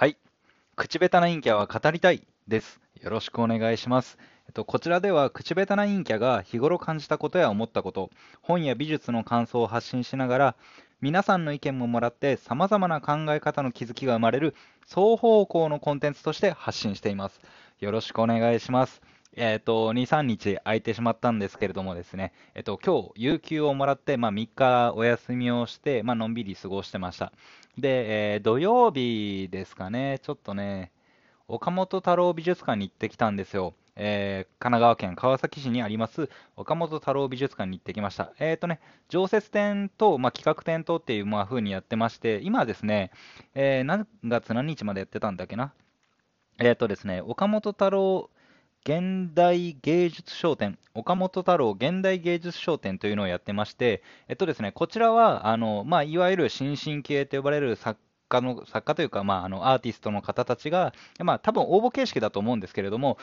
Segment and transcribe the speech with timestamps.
[0.00, 0.16] はい。
[0.76, 2.80] 口下手な陰キャは語りたいです。
[3.02, 4.16] よろしくお願いします。
[4.46, 8.08] えっと、こちらでは口下手な陰キャが日頃感じたことや思ったこと、
[8.40, 10.56] 本や美術の感想を発信しながら、
[11.02, 14.54] 皆さんの意見ももらって様々な考え方の気づきが生まれる
[14.88, 17.38] 双方向のコンテンツとして発信しています。
[17.80, 19.02] よろしくお願いします。
[19.36, 27.32] えっ、と、2、3日空いてしまったんですけれどもですね、えっ、と、今日、有給をもらって、まあ、3日お休みをして、まあのんびり過ごしてました。
[27.78, 30.90] で、えー土曜日ですかね、ちょっとね、
[31.48, 33.74] 岡本太郎美術館に行ってきたんですよ。
[33.96, 38.32] えー神奈川県川崎市にあります岡本太郎美術館に行ってきました。
[38.40, 43.10] えっ、とね、常設展と、まあ、企画展とっていう、まあ、風にやってまして、今ですね、
[43.54, 45.72] えー何月何日までやってたんだっけな？
[46.58, 48.30] えっ、とですね、岡本太郎
[48.84, 63.18] 現代芸術商店、岡本太郎現代芸術商店というのをやってまして、えっとですね、こちらは、あの、まあ、いわゆる新進系と呼ばれる作家の、作家というか、まあ、あの、アーティストの方たちが、まあ、多分応募形式だと思うんですけれども、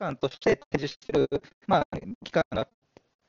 [0.00, 1.86] 期間として展示している、まあ、
[2.24, 2.68] 期間があっ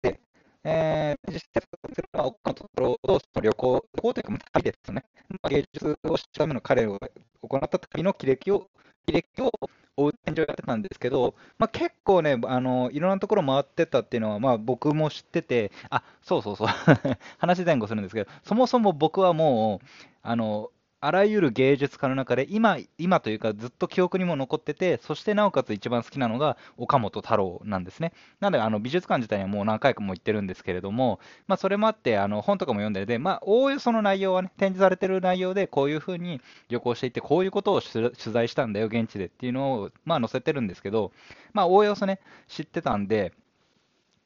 [0.00, 0.20] て、
[0.62, 5.04] えー、展示しているのは、岡本太郎とその旅行、旅行というか、旅ですね。
[5.28, 7.00] まあ、芸術を知るための彼を
[7.42, 8.68] 行った旅の記歴を、
[9.08, 9.50] 履歴を
[9.96, 16.68] 追う展示をやってたんですけど、まあ、結構ね、あのいろんなところ回ってたっていうのは、まあ、僕も知ってて、あそうそうそう
[17.38, 19.86] 話前後するんですけど、そもそも僕はもう、
[20.22, 20.70] あの
[21.04, 28.12] あらゆる芸術家の中で今、今というかずっと記憶にも残ってて、そしてなおかつ一番好きなのが岡本太郎なんですね。
[28.38, 31.18] なので、あの美術館自体にはもう何回かも行ってるんですけれども、
[31.48, 41.12] まあ、それもあって、あの本とかも読んでて、まあ、おおよその内容はね、展示されてる内容で、こういうふうに旅行していって、こういうことを取材したんだよ、現地でっていうのを、まあ、載せてるんですけど、
[41.52, 43.32] まあ、おおよそね、知ってたんで、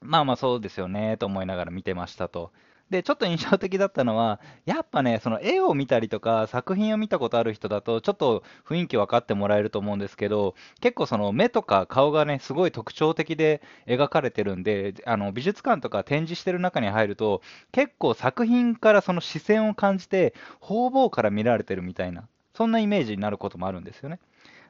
[0.00, 2.52] まあまあそうですよねと思いながら見てましたと。
[2.90, 17.40] で、ちょっと印象的だったのは、やっぱね、その絵を見たりとか、作品を見たことある人だと、ちょっと雰囲気分かってもらえると思うんですけど、結構その目とか顔がね、すごい特徴的で描かれてるんで、あの美術館とか展示してる中に入ると、
[17.72, 24.20] 結構作品からその視線を感じて、方々から見られてるみたいな、そんなイメージになることもあるんですよね。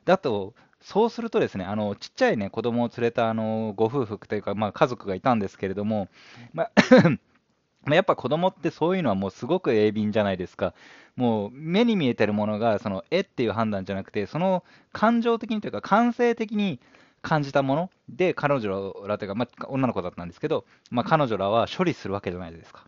[0.04, 6.08] だと、そうするとですね、あのちっちゃいね、子供を連れたあのご夫婦というか、まあ、家族がいたんですけれども、
[6.52, 6.70] まあ、
[7.88, 10.75] やっぱ子供ってそういうのはもうすごく鋭敏じゃないですか。
[11.16, 16.81] もう目に見えてるものが、その絵っていう判断じゃなくて、その感情的にというか感性的に
[17.22, 22.87] 感じたもので、彼女らというか、まあ、女の子だったんですけど、まあ、彼女らは処理するわけじゃないですか。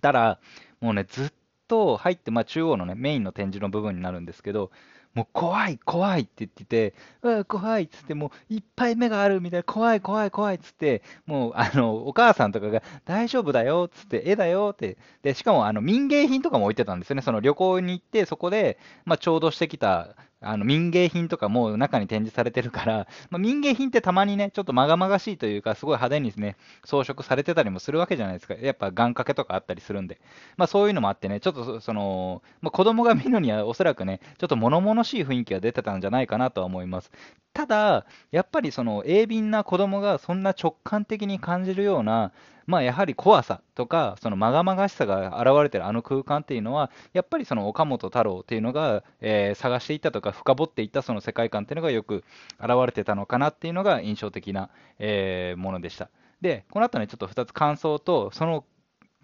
[0.00, 0.40] ただ、
[0.80, 1.32] もうね、ずっ
[1.68, 4.70] と入って、まあ、中央のね、メインの展示の部分になるんですけど、
[5.14, 28.54] もう怖い、怖いって言ってて、うわ、怖いっつって、もういっぱい目があるみたいな、怖い、怖い、怖いっつって、もうあのお母さんとかが大丈夫だよっつって、絵だよって、でしかもあの民芸品とかも置いてたんですよね、その旅行に行って、そこで、まあ、ちょうどしてきたあの民芸品とかも中に展示されてるから、 まあ、民芸品ってたまにね、ちょっとまがまがしいというか、すごい派手にね、装飾されてたりもするわけじゃないですか。
[28.54, 30.20] やっぱ願掛けとかあったりするんで。
[30.56, 37.10] まあそういうのもあってね、ちょっとその、まあ、子供が見るにはおそらくね、ちょっと物々しい雰囲気が出てたんじゃないかなとは思います。
[37.52, 42.32] ただ、やっぱりその鋭敏な子供がそんな直感的に感じるような、
[42.66, 52.24] まあ、やはり怖さとか、そのまがまがしさが現れてるあの空間っていうのは、やっぱりその岡本太郎っていうのが、えー、探していったとか、深掘っていったその世界観っていうのがよく
[52.60, 56.10] 現れてたのかなっていうのが印象的な、えー、ものでした。
[56.40, 58.64] で、この後ね、ちょっと2つ感想と、その、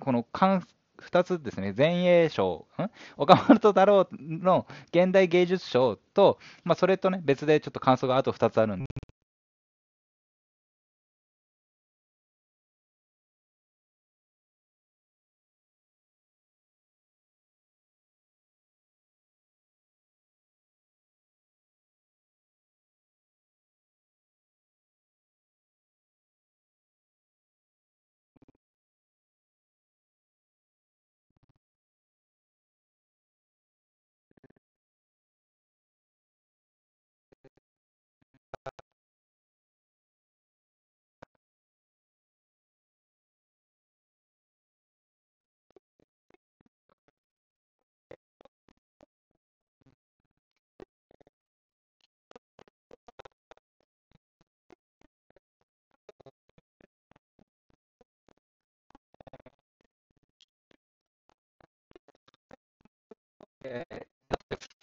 [0.00, 0.64] この感
[1.02, 2.66] 2つですね、前衛賞、
[3.16, 8.84] 岡本太郎の現代芸術賞と、まあ、それとね、別でちょっと感想があと2つあるん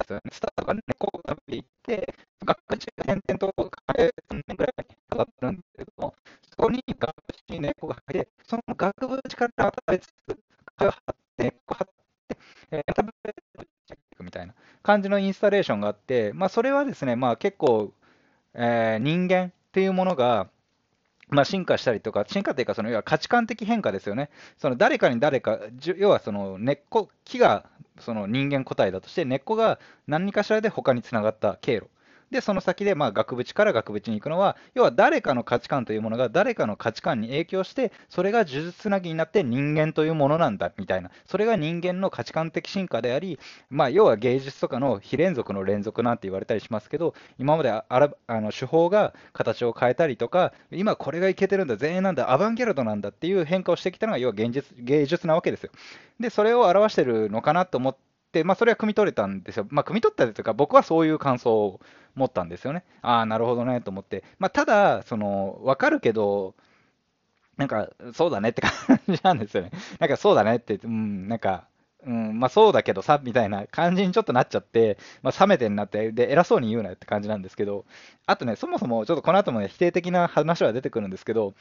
[0.06, 0.22] で、すよね。
[0.32, 4.12] スタートが猫を食べていって、学地が点々と3
[4.48, 6.16] 年ぐらいかかってるんですけども、
[6.50, 7.14] そこに学
[7.48, 10.10] 地に猫が入って、その額縁からまた別、
[10.78, 11.88] が張って、猫張っ
[12.28, 12.38] て、
[12.72, 13.36] えー、食べて
[13.94, 14.54] いくみたいな
[14.84, 17.94] 感じのインスタレーションがあって、まあ、それはですね、まあ、結構、
[18.54, 20.50] えー、人間っていうものが、
[21.30, 24.30] まあ、進化したりとか、進化というか、その要は価値観的変化ですよね。
[24.58, 25.60] その誰かに誰か、
[25.98, 27.66] 要はその根っこ、木が
[28.00, 31.90] その人間個体だとして、根っこが何かしらで他につながった経路。
[32.32, 41.12] で、その先で、まあ、額縁から額縁に行くのは、要は誰かの価値観というものが誰かの価値観に影響して、それが呪術つなぎになって人間というものなんだ、みたいな。
[41.26, 43.40] それが人間の価値観的進化であり、
[43.70, 55.72] まあ、要は芸術とかの非連続の連続なんて言われたりしますけど、今まであらあの手法が形を変えたりとか、今これがいけてるんだ、全員なんだ、アバンギャルドなんだっていう変化をしてきたのが、要は現実芸術なわけですよ。
[56.20, 59.68] で、それを表してるのかなと思って、まあ、それは汲み取れたんですよ。
[59.70, 61.80] まあ、汲み取ったというか、僕はそういう感想を
[62.16, 62.84] 持ったんですよね。
[63.02, 64.24] ああ、なるほどね、と思って。
[64.40, 66.56] まあ、ただ、その、わかるけど、
[67.58, 68.72] なんか、そうだねって感
[69.08, 69.72] じなんですよね。
[70.00, 71.68] なんか、そうだねって、うん、なんか、
[72.06, 77.86] うん、まあそうだけどさ、みたいな感じにちょっとなっちゃって、まあ冷めてんなって、で、偉そうに言うなって感じなんですけど、
[78.28, 81.56] あとね、そもそもちょっとこの後もね、否定的な話は出てくるんですけど、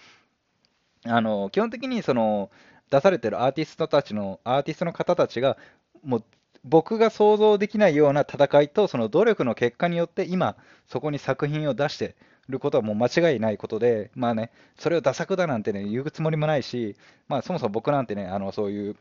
[1.07, 2.51] あの、基本的にその、
[2.91, 5.57] 出されてるアーティストたちの、アーティストの方たちが、
[6.03, 6.25] もう
[6.65, 10.57] 僕が想像できないような戦いと、その努力の結果によって、今、
[10.87, 12.17] そこに作品を出して
[12.49, 16.97] ることはもう間違いないことで、まあね、それをダ作だなんてね、言うつもりもないし、
[17.29, 18.97] まあそもそも僕なんてね、あのそういう、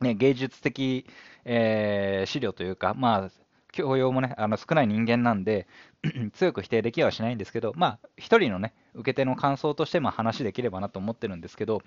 [0.00, 1.06] ね、芸術的、
[1.44, 3.30] えー、資料というか、まあ、
[3.72, 5.66] 教養もね、あの少ない人間なんで、
[6.32, 11.82] 強く否定できはしないんですけど、まあ、一人のね、受け手の感想としてまあ話できればなと思ってるんですけど、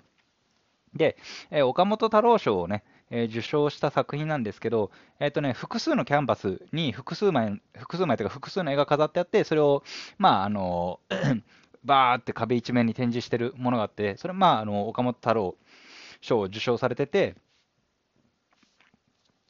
[0.94, 1.16] で、
[1.50, 4.90] えー、岡本太郎賞をね、えー、受賞した作品なんですけど、
[5.20, 9.82] えーとね、複数のキャンバスに複数枚、複数枚というか複数の絵が飾ってあって、それを、
[10.18, 11.00] まあ、あの、
[11.84, 15.56] バーって壁一面に展示してるものがあって、それ、まあ、あの岡本太郎
[16.20, 17.36] 賞を受賞されてて、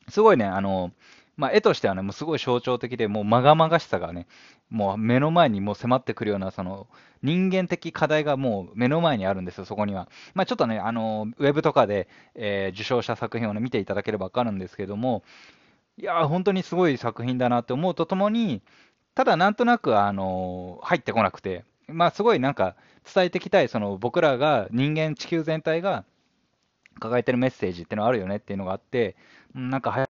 [0.08, 0.92] すごいね、あの、
[1.36, 4.26] まあ、絵としてはね、もうすごい象徴的で、もうまがまがしさがね、
[4.70, 6.86] もう目の前にもう迫ってくるような、その
[7.22, 10.08] 人間的課題がもう目の前にあるんですよ、そこには。
[10.34, 15.24] まあ、ちょっとね、あのウェブとかで、えー、受賞した作品を、ね、見ていただければ分かるんですけども、
[15.96, 18.62] いや本当にすごい作品だなって思うとともに、
[19.14, 22.76] ただなんとなく、あの入ってこなくて、まあ、すごいなんか
[23.12, 26.04] 伝えていきたい、その僕らが、人間、地球全体が
[27.00, 29.16] 抱えてるメッセージっていうのがあるよねっていうのがあって、
[29.54, 30.08] なんか早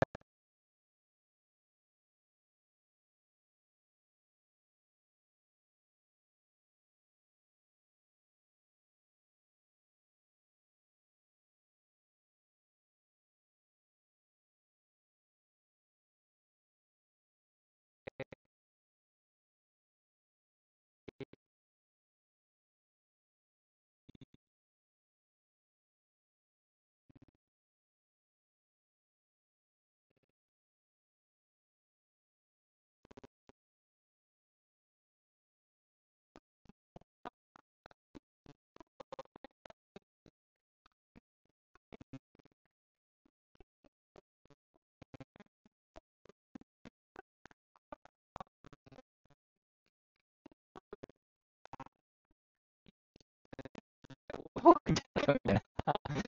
[54.62, 55.62] 僕みたいな。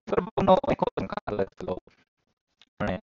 [0.08, 1.82] それ僕のことの考えですけど、
[2.78, 3.02] あのね、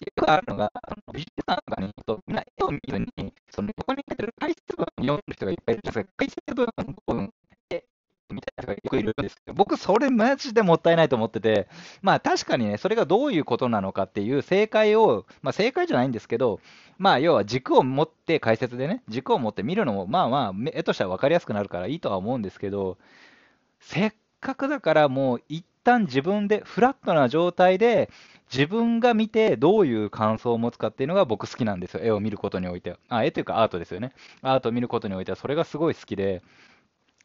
[0.00, 7.32] よくあるのが、あの美術館とかに行くと、みんな絵を見るに、その横に書いてる解説文を読む人がいっぱいいるんですが、解説文の部分、
[7.70, 7.84] 絵
[8.30, 11.68] みたいな人がよくいるんですけど、僕、それマジでもったいないと思ってて、
[12.02, 16.60] まあ確かにね、それがどういうことなのかっていう正解を、まあ正解じゃないんですけど、
[16.98, 22.98] まあ要は軸を持って解説でね、軸を持って見るのも、まあまあ、絵としては分かりやすくなるからいいとは思うんですけど、
[23.80, 24.12] せっ
[24.44, 28.10] かくだからもう一旦自分でフラットな状態で
[28.52, 32.00] 自分が見てどういう感想を持つかっていうのが僕好きなんですよ。
[32.04, 32.98] 絵を見ることにおいては。
[33.08, 34.12] あ、絵というかアートですよね。
[34.42, 36.42] アートを見ることにおいてはそれがすごい好きで、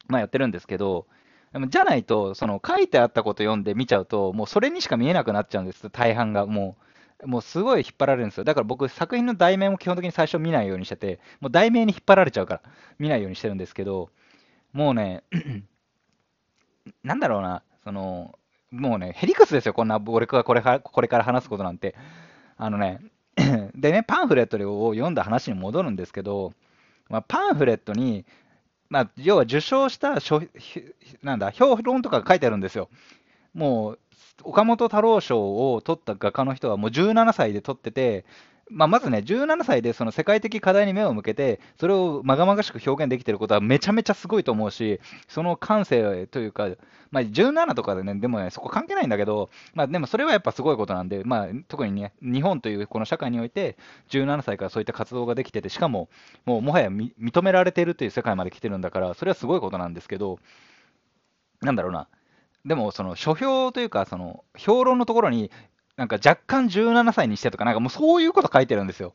[0.08, 1.06] まあやってるんですけど、
[1.52, 6.46] でもじゃないと、その書いてあったこと読んで見ちゃうと、もうそれにしか見えなくなっちゃうんです、大半が。
[6.46, 6.76] も
[7.22, 8.44] う、もうすごい引っ張られるんですよ。
[8.44, 12.62] だから僕、作品の題名も基本的に最初見ないようにしてて、もう題名に引っ張られちゃうから、
[12.98, 14.10] 見ないようにしてるんですけど、
[14.72, 15.24] もうね、
[17.02, 18.38] なんだろうな、その、
[18.70, 21.94] もうね、ヘリクスですよ、こんな、俺がこれこれから話すことなんて。
[22.56, 23.00] あのね、
[23.74, 24.56] でね、パンフレット
[24.86, 26.52] を読んだ話に戻るんですけど、
[27.08, 28.24] まあ、パンフレットに、
[28.88, 30.18] まあ、要は受賞した
[31.22, 32.88] なんだ評論とか書いてあるんですよ。
[33.54, 33.98] もう
[34.44, 38.24] 岡本太郎賞を取った画家の人はもう17歳で取ってて、
[38.70, 46.68] まあ、まずね、17歳でその世界的課題に目を向けて、それをまがまがしく表現できてることはめちゃめちゃすごいと思うし、その感性というか、
[47.10, 53.76] まあ、17とかでね、でもね、そこ関係ないんだけど、まあ、でもそれはやっぱすごいことなんで、まあ、特にね、日本というこの社会において、
[54.10, 56.08] 17歳からそういった活動ができてて、しかも、
[56.46, 60.38] もうもはや認められているという世界まで来てるんだから、それはすごいことなんですけど、
[61.60, 62.08] なんだろうな、
[62.64, 65.50] でも、その書評というか、その評論のところに、
[66.00, 69.12] なんか若干17歳にしてとか、なんかもうそういうこと書いてるんですよ。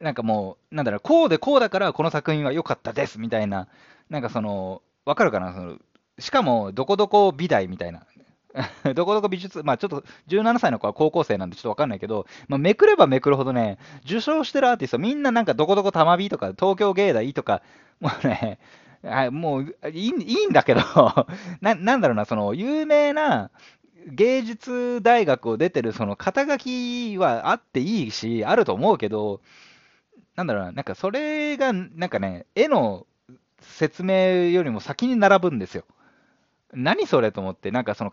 [0.00, 3.68] なんかもう、なんだろう、こうでこうだからこの作品は良かったですみたいな、
[4.08, 5.52] なんかその、わかるかな？
[5.52, 5.76] その
[6.18, 8.06] しかも、どこどこ美大みたいな。
[8.94, 13.76] どこどこ美術、まあちょっと17歳の子は高校生なんでちょっとわかんないけど、まあ、めくればめくるほどね、
[14.06, 17.60] 受賞してるアーティストみんななんかどこどこたまびとか東京芸大とか、
[18.00, 18.58] もうね、
[19.02, 20.80] はい、もういいいいんだけど
[21.60, 23.50] な、なんだろうな、その有名な
[24.06, 29.40] 芸術大学を出てるその肩書きはあっていいし、あると思うけど、
[30.36, 33.06] なんだろうな、なんかそれが、なんかね、絵の
[33.60, 35.84] 説明よりも先に並ぶんですよ。
[36.72, 38.10] 何それと思って、なんかその